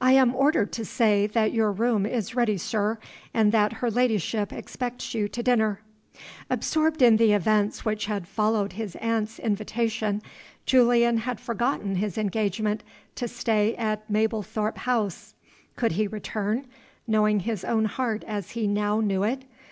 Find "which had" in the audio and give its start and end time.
7.84-8.28